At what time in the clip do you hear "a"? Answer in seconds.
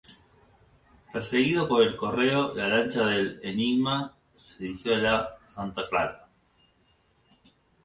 4.95-4.97